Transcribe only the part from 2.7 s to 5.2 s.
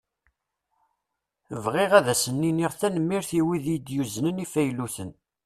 tanemmirt i wid i yi-d-yuznen ifayluten.